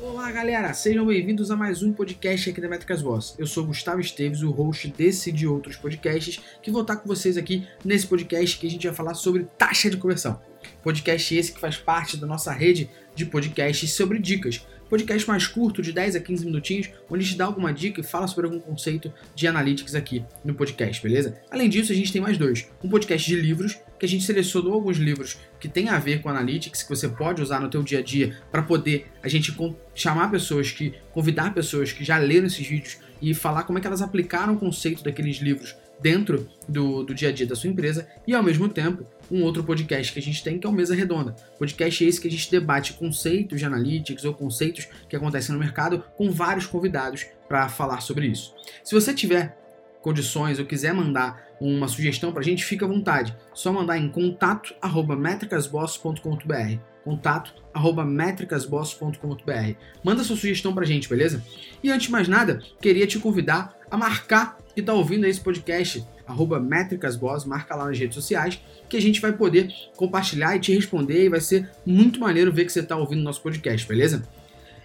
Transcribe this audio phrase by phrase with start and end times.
[0.00, 0.72] Olá, galera!
[0.74, 3.34] Sejam bem-vindos a mais um podcast aqui da Métricas Boss.
[3.36, 7.08] Eu sou Gustavo Esteves, o host desse e de outros podcasts, que vou estar com
[7.08, 10.40] vocês aqui nesse podcast que a gente vai falar sobre taxa de conversão.
[10.84, 15.82] Podcast esse que faz parte da nossa rede de podcasts sobre dicas podcast mais curto,
[15.82, 18.60] de 10 a 15 minutinhos, onde a gente dá alguma dica e fala sobre algum
[18.60, 21.38] conceito de analytics aqui no podcast, beleza?
[21.50, 22.68] Além disso, a gente tem mais dois.
[22.82, 26.28] Um podcast de livros, que a gente selecionou alguns livros que tem a ver com
[26.28, 29.54] analytics, que você pode usar no teu dia a dia para poder a gente
[29.94, 33.86] chamar pessoas que convidar pessoas que já leram esses vídeos e falar como é que
[33.86, 38.06] elas aplicaram o conceito daqueles livros dentro do, do dia a dia da sua empresa
[38.26, 40.94] e ao mesmo tempo um outro podcast que a gente tem que é o Mesa
[40.94, 41.36] Redonda.
[41.58, 46.02] Podcast esse que a gente debate conceitos de analytics ou conceitos que acontecem no mercado
[46.16, 48.54] com vários convidados para falar sobre isso.
[48.82, 49.56] Se você tiver
[50.00, 53.36] condições ou quiser mandar uma sugestão para a gente, fica à vontade.
[53.52, 56.97] Só mandar em contato@metricasboss.com.br.
[57.08, 59.74] Contato@metricasboss.com.br.
[60.04, 61.42] Manda sua sugestão para a gente, beleza?
[61.82, 66.04] E antes de mais nada, queria te convidar a marcar que está ouvindo esse podcast,
[66.26, 70.74] arroba métricasboss, marca lá nas redes sociais, que a gente vai poder compartilhar e te
[70.74, 74.22] responder e vai ser muito maneiro ver que você está ouvindo nosso podcast, beleza?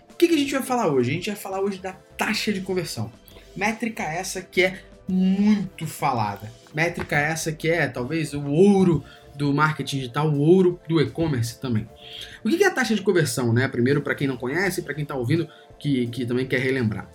[0.10, 1.12] O que, que a gente vai falar hoje?
[1.12, 3.12] A gente vai falar hoje da taxa de conversão.
[3.54, 6.50] Métrica essa que é muito falada.
[6.74, 9.04] Métrica essa que é talvez o ouro
[9.36, 11.88] do marketing digital, o ouro do e-commerce também.
[12.44, 13.68] O que é a taxa de conversão, né?
[13.68, 15.48] Primeiro, para quem não conhece, para quem está ouvindo,
[15.80, 17.10] que, que também quer relembrar.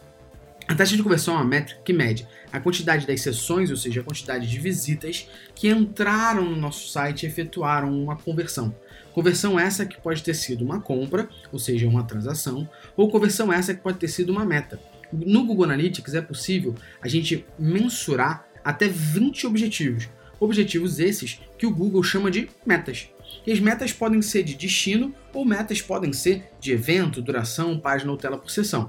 [0.69, 4.03] A taxa de conversão é uma métrica que mede a quantidade das sessões, ou seja,
[4.03, 8.75] a quantidade de visitas que entraram no nosso site e efetuaram uma conversão.
[9.13, 13.75] Conversão essa que pode ter sido uma compra, ou seja, uma transação, ou conversão essa
[13.75, 14.79] que pode ter sido uma meta.
[15.11, 20.09] No Google Analytics é possível a gente mensurar até 20 objetivos.
[20.41, 23.09] Objetivos esses que o Google chama de metas.
[23.47, 28.11] E as metas podem ser de destino ou metas podem ser de evento, duração, página
[28.11, 28.89] ou tela por sessão.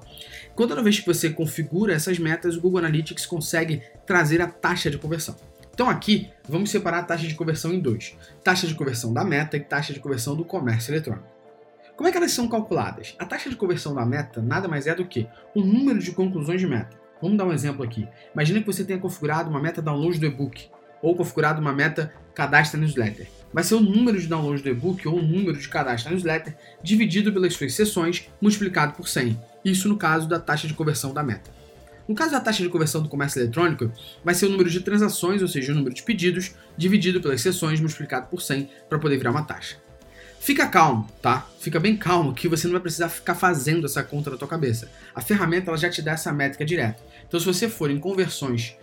[0.56, 4.98] Toda vez que você configura essas metas, o Google Analytics consegue trazer a taxa de
[4.98, 5.36] conversão.
[5.74, 9.56] Então aqui vamos separar a taxa de conversão em dois: taxa de conversão da meta
[9.56, 11.28] e taxa de conversão do comércio eletrônico.
[11.96, 13.16] Como é que elas são calculadas?
[13.18, 16.62] A taxa de conversão da meta nada mais é do que o número de conclusões
[16.62, 16.98] de meta.
[17.22, 18.08] Vamos dar um exemplo aqui.
[18.34, 20.70] Imagina que você tenha configurado uma meta download do e-book
[21.02, 25.18] ou configurado uma meta cadastro newsletter vai ser o número de downloads do e-book ou
[25.18, 29.40] o número de cadastro newsletter dividido pelas suas sessões multiplicado por 100.
[29.66, 31.52] Isso no caso da taxa de conversão da meta.
[32.08, 33.92] No caso da taxa de conversão do comércio eletrônico,
[34.24, 37.80] vai ser o número de transações, ou seja, o número de pedidos, dividido pelas sessões
[37.80, 39.78] multiplicado por 100 para poder virar uma taxa.
[40.40, 41.48] Fica calmo, tá?
[41.60, 44.90] Fica bem calmo que você não vai precisar ficar fazendo essa conta na tua cabeça.
[45.14, 47.00] A ferramenta ela já te dá essa métrica direta.
[47.28, 48.76] Então, se você for em conversões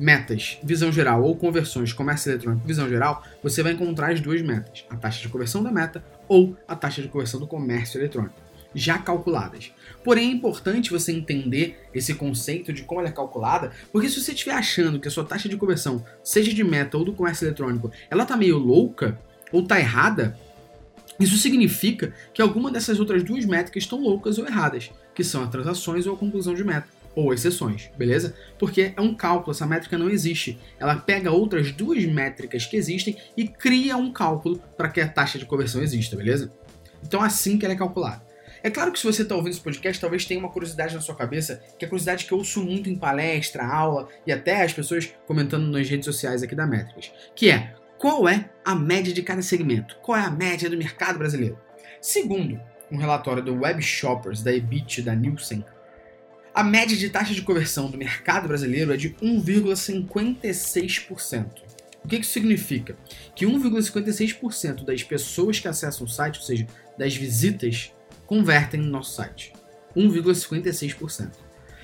[0.00, 4.84] metas, visão geral ou conversões, comércio eletrônico, visão geral, você vai encontrar as duas metas,
[4.88, 8.34] a taxa de conversão da meta ou a taxa de conversão do comércio eletrônico,
[8.74, 9.72] já calculadas.
[10.02, 14.32] Porém, é importante você entender esse conceito de como ela é calculada, porque se você
[14.32, 17.92] estiver achando que a sua taxa de conversão, seja de meta ou do comércio eletrônico,
[18.08, 19.18] ela tá meio louca
[19.52, 20.36] ou tá errada,
[21.18, 25.50] isso significa que alguma dessas outras duas métricas estão loucas ou erradas, que são as
[25.50, 28.34] transações ou a conclusão de meta ou exceções, beleza?
[28.58, 30.58] Porque é um cálculo, essa métrica não existe.
[30.78, 35.38] Ela pega outras duas métricas que existem e cria um cálculo para que a taxa
[35.38, 36.52] de conversão exista, beleza?
[37.02, 38.30] Então é assim que ela é calculada.
[38.62, 41.14] É claro que se você está ouvindo esse podcast, talvez tenha uma curiosidade na sua
[41.14, 44.72] cabeça, que é a curiosidade que eu ouço muito em palestra, aula e até as
[44.72, 49.22] pessoas comentando nas redes sociais aqui da Métricas, que é qual é a média de
[49.22, 49.98] cada segmento?
[50.02, 51.58] Qual é a média do mercado brasileiro?
[52.00, 52.60] Segundo
[52.90, 55.64] um relatório do Web Shoppers, da Ebit, da Nielsen,
[56.54, 61.46] a média de taxa de conversão do mercado brasileiro é de 1,56%.
[62.02, 62.96] O que isso significa?
[63.36, 66.66] Que 1,56% das pessoas que acessam o site, ou seja,
[66.98, 67.92] das visitas,
[68.26, 69.52] convertem no nosso site.
[69.96, 71.30] 1,56%.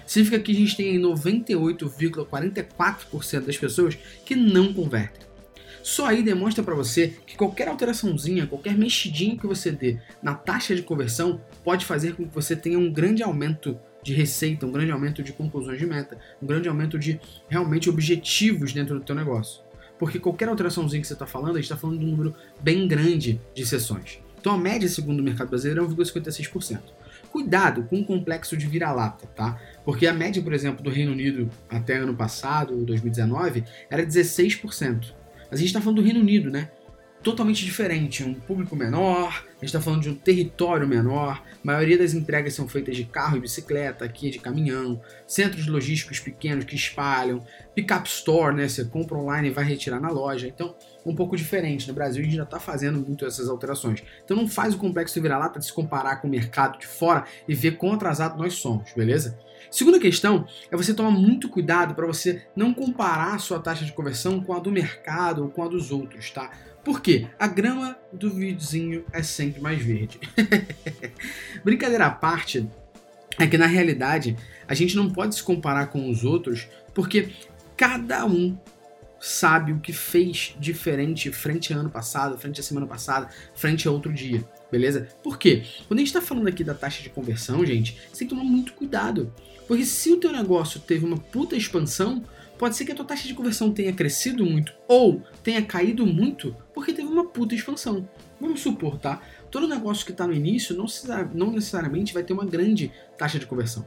[0.07, 5.27] Significa que a gente tem 98,44% das pessoas que não convertem.
[5.83, 10.75] Só aí demonstra para você que qualquer alteraçãozinha, qualquer mexidinho que você dê na taxa
[10.75, 14.93] de conversão pode fazer com que você tenha um grande aumento de receita, um grande
[14.93, 19.63] aumento de conclusões de meta, um grande aumento de realmente objetivos dentro do teu negócio.
[19.99, 22.87] Porque qualquer alteraçãozinha que você está falando, a gente está falando de um número bem
[22.87, 24.21] grande de sessões.
[24.39, 26.81] Então a média, segundo o mercado brasileiro, é 1,56%.
[27.33, 29.61] Cuidado com o complexo de vira-lata, tá?
[29.85, 35.13] Porque a média, por exemplo, do Reino Unido até ano passado, 2019, era 16%.
[35.51, 36.71] Mas a gente está falando do Reino Unido, né?
[37.27, 41.99] Totalmente diferente, um público menor, a gente está falando de um território menor, a maioria
[41.99, 46.77] das entregas são feitas de carro e bicicleta, aqui de caminhão, centros logísticos pequenos que
[46.77, 47.45] espalham,
[47.75, 50.77] pick-up store, né, você compra online e vai retirar na loja, então
[51.07, 54.49] um pouco diferente, no Brasil a gente já está fazendo muito essas alterações, então não
[54.49, 57.95] faz o complexo virar-lata de se comparar com o mercado de fora e ver quão
[57.95, 59.39] atrasado nós somos, beleza?
[59.71, 63.93] Segunda questão é você tomar muito cuidado para você não comparar a sua taxa de
[63.93, 66.51] conversão com a do mercado ou com a dos outros, tá?
[66.85, 67.27] Por quê?
[67.39, 70.21] A grama do vizinho é sempre mais verde.
[71.65, 72.69] Brincadeira à parte,
[73.39, 74.37] é que na realidade
[74.67, 77.31] a gente não pode se comparar com os outros porque
[77.77, 78.57] cada um
[79.21, 83.91] sabe o que fez diferente frente ao ano passado, frente à semana passada, frente a
[83.91, 85.09] outro dia, beleza?
[85.23, 85.65] Por quê?
[85.89, 88.45] Quando a gente está falando aqui da taxa de conversão, gente, você tem que tomar
[88.45, 89.33] muito cuidado.
[89.67, 92.23] Porque se o teu negócio teve uma puta expansão,
[92.57, 96.57] pode ser que a tua taxa de conversão tenha crescido muito ou tenha caído muito
[96.73, 98.09] porque teve uma puta expansão.
[98.41, 99.21] Vamos supor, tá?
[99.51, 100.77] Todo negócio que está no início
[101.35, 103.85] não necessariamente vai ter uma grande taxa de conversão.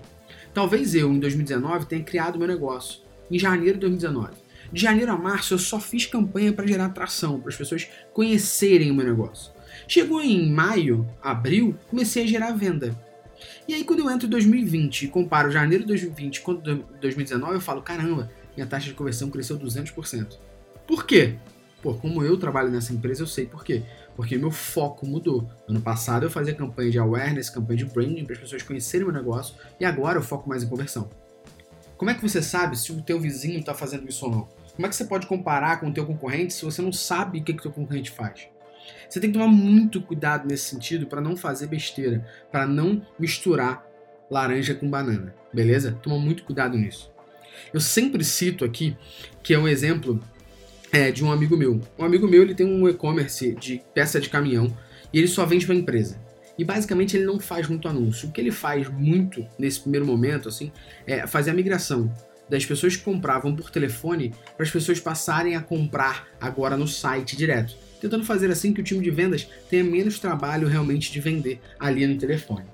[0.54, 4.34] Talvez eu, em 2019, tenha criado meu negócio, em janeiro de 2019.
[4.71, 8.92] De janeiro a março eu só fiz campanha para gerar atração, para as pessoas conhecerem
[8.92, 9.51] o meu negócio.
[9.88, 12.95] Chegou em maio, abril, comecei a gerar venda.
[13.68, 17.62] E aí quando eu entro em 2020 e comparo janeiro de 2020 com 2019, eu
[17.62, 20.38] falo, caramba, minha taxa de conversão cresceu 200%.
[20.86, 21.36] Por quê?
[21.81, 23.83] Pô, como eu trabalho nessa empresa, eu sei por quê.
[24.15, 25.50] Porque meu foco mudou.
[25.68, 29.12] Ano passado eu fazia campanha de awareness, campanha de branding para as pessoas conhecerem o
[29.12, 31.10] meu negócio e agora eu foco mais em conversão.
[31.95, 34.59] Como é que você sabe se o teu vizinho está fazendo isso ou não?
[34.80, 37.44] Como é que você pode comparar com o teu concorrente se você não sabe o
[37.44, 38.48] que, o teu concorrente faz?
[39.10, 43.86] Você tem que tomar muito cuidado nesse sentido para não fazer besteira, para não misturar
[44.31, 46.00] laranja com banana, beleza?
[46.02, 47.12] Toma muito cuidado nisso.
[47.74, 48.96] Eu sempre cito aqui
[49.44, 50.18] que é um exemplo
[50.94, 51.82] é, de um amigo meu.
[51.98, 54.74] Um amigo meu ele tem um e-commerce de peça de caminhão
[55.12, 56.22] e ele só vende para empresa.
[56.58, 58.30] E basicamente ele não faz muito anúncio.
[58.30, 60.72] O que ele faz muito nesse primeiro momento assim
[61.06, 62.10] é fazer a migração
[62.50, 67.38] das pessoas que compravam por telefone para as pessoas passarem a comprar agora no site
[67.38, 67.75] direto.
[68.01, 72.07] Tentando fazer assim que o time de vendas tenha menos trabalho realmente de vender ali
[72.07, 72.66] no telefone.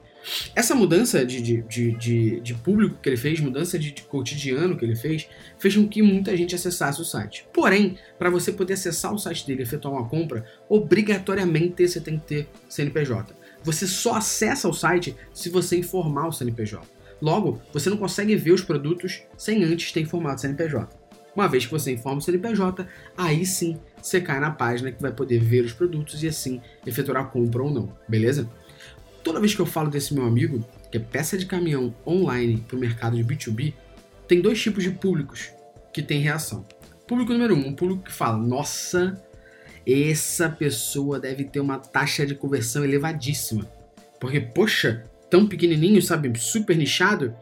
[0.56, 4.75] Essa mudança de, de, de, de, de público que ele fez, mudança de, de, cotidiano
[4.75, 5.27] que ele fez,
[5.60, 7.48] fez com que muita gente acessasse o site.
[7.54, 12.18] Porém, para você poder acessar o site dele e efetuar uma compra, obrigatoriamente você tem
[12.18, 13.36] que ter CNPJ.
[13.63, 16.94] Você só acessa o site se você informar o CNPJ.
[17.21, 21.06] Logo, você não consegue ver os produtos sem antes ter informado o CNPJ.
[21.35, 25.12] Uma vez que você informa o CNPJ, aí sim você cai na página que vai
[25.12, 28.50] poder ver os produtos e assim efetuar a compra ou não, beleza?
[29.23, 32.77] Toda vez que eu falo desse meu amigo, que é peça de caminhão online para
[32.77, 33.73] o mercado de B2B,
[34.27, 35.50] tem dois tipos de públicos
[35.91, 36.65] que tem reação.
[37.07, 39.21] Público número um, um público que fala: Nossa,
[39.85, 43.67] essa pessoa deve ter uma taxa de conversão elevadíssima.
[44.19, 47.36] Porque, poxa, tão pequenininho, sabe, super nichado.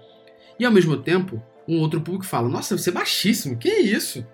[0.60, 4.26] E ao mesmo tempo, um outro público fala: Nossa, deve ser baixíssimo, que isso?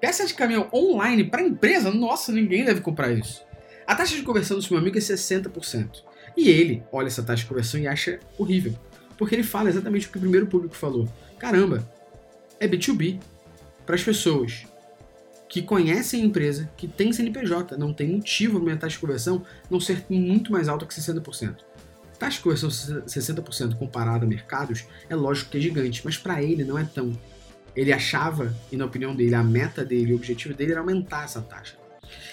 [0.00, 1.90] Peça de caminhão online para empresa?
[1.90, 3.42] Nossa, ninguém deve comprar isso.
[3.86, 6.02] A taxa de conversão do seu amigo é 60%.
[6.36, 8.74] E ele olha essa taxa de conversão e acha horrível.
[9.16, 11.08] Porque ele fala exatamente o que o primeiro público falou.
[11.38, 11.88] Caramba,
[12.60, 13.18] é B2B.
[13.86, 14.66] Para as pessoas
[15.48, 19.44] que conhecem a empresa, que tem CNPJ, não tem motivo para minha taxa de conversão
[19.70, 21.56] não ser muito mais alta que 60%.
[22.18, 26.64] Taxa de conversão 60% comparada a mercados é lógico que é gigante, mas para ele
[26.64, 27.12] não é tão.
[27.74, 31.42] Ele achava, e na opinião dele, a meta dele, o objetivo dele era aumentar essa
[31.42, 31.76] taxa.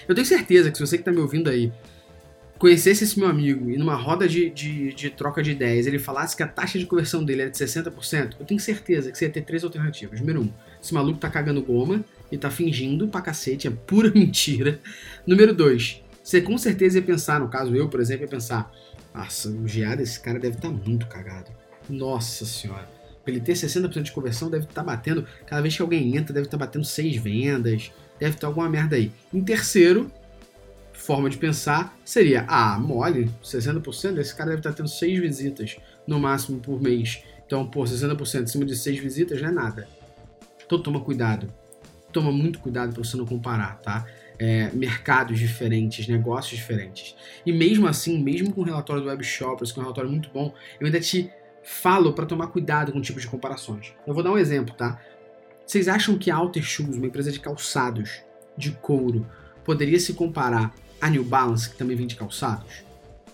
[0.07, 1.71] Eu tenho certeza que se você que está me ouvindo aí
[2.57, 6.33] conhecesse esse meu amigo e numa roda de, de, de, troca de ideias ele falasse
[6.33, 9.31] que a taxa de conversão dele é de 60%, eu tenho certeza que você ia
[9.31, 10.21] ter três alternativas.
[10.21, 10.49] Número um,
[10.81, 14.79] esse maluco tá cagando goma e tá fingindo pra cacete, é pura mentira.
[15.27, 18.71] Número dois, você com certeza ia pensar, no caso eu, por exemplo, ia pensar,
[19.13, 21.51] nossa, o geado desse cara deve estar tá muito cagado.
[21.89, 22.89] Nossa senhora.
[23.23, 26.33] Pra ele ter 60% de conversão, deve estar tá batendo, cada vez que alguém entra,
[26.33, 29.11] deve estar tá batendo seis vendas, deve estar alguma merda aí.
[29.33, 30.11] Em terceiro,
[31.03, 35.77] forma de pensar seria: ah, mole, 60%, esse cara deve estar tendo 6 visitas
[36.07, 37.23] no máximo por mês.
[37.45, 39.87] Então, pô, 60% em cima de 6 visitas não é nada.
[40.65, 41.53] Então, toma cuidado.
[42.11, 44.05] Toma muito cuidado para você não comparar, tá?
[44.39, 47.15] É, mercados diferentes, negócios diferentes.
[47.45, 50.29] E mesmo assim, mesmo com o relatório do Web Shoppers, que é um relatório muito
[50.33, 51.31] bom, eu ainda te
[51.63, 53.93] falo para tomar cuidado com tipos de comparações.
[54.05, 54.99] Eu vou dar um exemplo, tá?
[55.65, 58.21] Vocês acham que a Alter Shoes, uma empresa de calçados
[58.57, 59.25] de couro,
[59.63, 62.83] poderia se comparar a New Balance, que também vende calçados,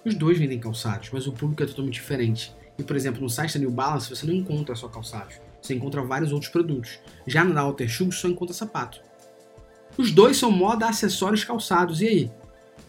[0.06, 2.54] os dois vendem calçados, mas o público é totalmente diferente.
[2.78, 6.02] E, por exemplo, no site da New Balance você não encontra só calçados, você encontra
[6.02, 7.00] vários outros produtos.
[7.28, 9.02] Já na Alter Shoes só encontra sapato.
[9.98, 12.32] Os dois são moda, acessórios, calçados, e aí?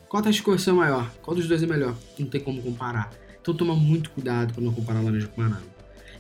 [0.09, 1.11] Qual a de conversão é maior?
[1.23, 1.95] Qual dos dois é melhor?
[2.19, 3.13] Não tem como comparar.
[3.41, 5.63] Então toma muito cuidado para não comparar laranja com banana.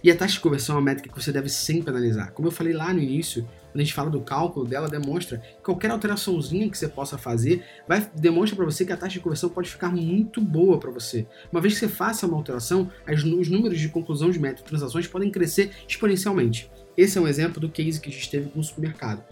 [0.02, 2.30] E a taxa de conversão é uma métrica que você deve sempre analisar.
[2.30, 5.62] Como eu falei lá no início, quando a gente fala do cálculo dela, demonstra que
[5.62, 9.50] qualquer alteraçãozinha que você possa fazer vai demonstra para você que a taxa de conversão
[9.50, 11.26] pode ficar muito boa para você.
[11.52, 14.64] Uma vez que você faça uma alteração, as, os números de conclusão de meta e
[14.64, 16.70] transações podem crescer exponencialmente.
[16.96, 19.22] Esse é um exemplo do case que a gente teve com o supermercado.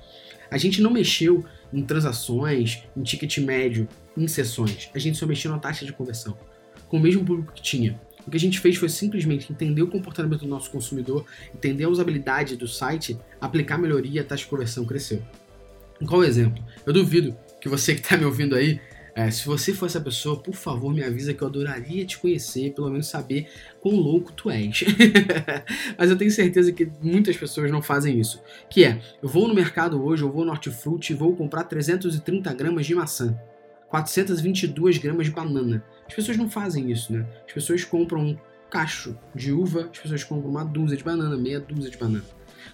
[0.51, 4.91] A gente não mexeu em transações, em ticket médio, em sessões.
[4.95, 6.37] A gente só mexeu na taxa de conversão,
[6.89, 8.01] com o mesmo público que tinha.
[8.27, 11.25] O que a gente fez foi simplesmente entender o comportamento do nosso consumidor,
[11.55, 15.23] entender a usabilidade do site, aplicar melhoria e a taxa de conversão cresceu.
[16.07, 16.63] Qual o exemplo?
[16.85, 18.81] Eu duvido que você que está me ouvindo aí,
[19.19, 22.73] é, se você for essa pessoa, por favor me avisa que eu adoraria te conhecer,
[22.73, 23.49] pelo menos saber
[23.81, 24.85] quão louco tu és.
[25.99, 28.41] Mas eu tenho certeza que muitas pessoas não fazem isso.
[28.71, 32.55] Que é, eu vou no mercado hoje, eu vou no Hortifruti e vou comprar 330
[32.55, 33.37] gramas de maçã.
[33.89, 35.83] 422 gramas de banana.
[36.07, 37.27] As pessoas não fazem isso, né?
[37.45, 38.39] As pessoas compram um
[38.71, 42.25] cacho de uva, as pessoas compram uma dúzia de banana, meia dúzia de banana.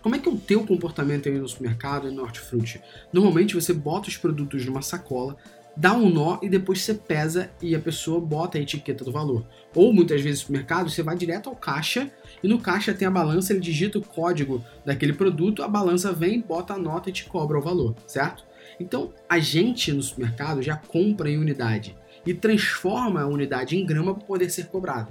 [0.03, 2.83] Como é que é o teu comportamento aí no supermercado e no hortifruti?
[3.11, 5.39] Normalmente você bota os produtos numa sacola,
[5.77, 9.45] dá um nó e depois você pesa e a pessoa bota a etiqueta do valor.
[9.75, 12.11] Ou muitas vezes no supermercado você vai direto ao caixa
[12.43, 16.41] e no caixa tem a balança, ele digita o código daquele produto, a balança vem,
[16.41, 18.45] bota a nota e te cobra o valor, certo?
[18.79, 24.15] Então, a gente no supermercado já compra em unidade e transforma a unidade em grama
[24.15, 25.09] para poder ser cobrado.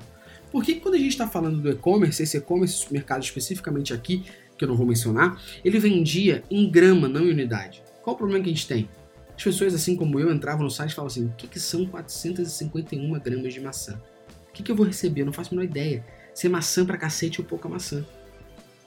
[0.52, 4.24] Por que quando a gente está falando do e-commerce, esse e-commerce supermercado especificamente aqui,
[4.58, 7.82] que eu não vou mencionar, ele vendia em grama, não em unidade?
[8.04, 8.90] Qual o problema que a gente tem?
[9.36, 11.86] As pessoas, assim como eu, entravam no site e falavam assim: o que, que são
[11.86, 14.00] 451 gramas de maçã?
[14.50, 15.22] O que, que eu vou receber?
[15.22, 16.06] Eu não faço a menor ideia.
[16.34, 18.06] Se é maçã pra cacete ou pouca maçã.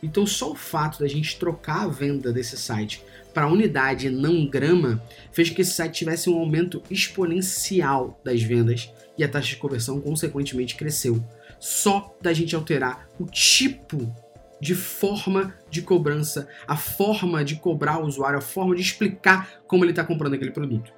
[0.02, 5.02] Então, só o fato da gente trocar a venda desse site para unidade não grama
[5.32, 10.00] fez que esse site tivesse um aumento exponencial das vendas e a taxa de conversão
[10.00, 11.22] consequentemente cresceu.
[11.58, 14.14] Só da gente alterar o tipo
[14.60, 19.84] de forma de cobrança, a forma de cobrar o usuário, a forma de explicar como
[19.84, 20.92] ele está comprando aquele produto.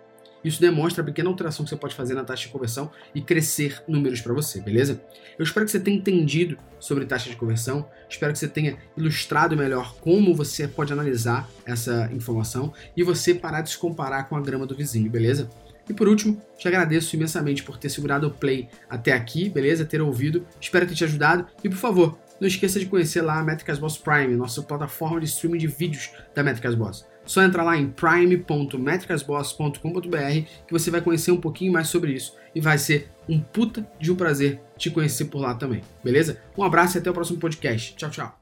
[0.44, 3.82] Isso demonstra a pequena alteração que você pode fazer na taxa de conversão e crescer
[3.88, 5.00] números para você, beleza?
[5.36, 9.56] Eu espero que você tenha entendido sobre taxa de conversão, espero que você tenha ilustrado
[9.56, 14.40] melhor como você pode analisar essa informação e você parar de se comparar com a
[14.40, 15.50] grama do vizinho, beleza?
[15.88, 19.84] E por último, te agradeço imensamente por ter segurado o play até aqui, beleza?
[19.84, 23.42] Ter ouvido, espero ter te ajudado e por favor, não esqueça de conhecer lá a
[23.42, 27.06] Métricas Boss Prime, nossa plataforma de streaming de vídeos da Métricas Boss.
[27.24, 32.60] Só entra lá em prime.metricasboss.com.br que você vai conhecer um pouquinho mais sobre isso e
[32.60, 36.40] vai ser um puta de um prazer te conhecer por lá também, beleza?
[36.56, 37.94] Um abraço e até o próximo podcast.
[37.96, 38.37] Tchau, tchau.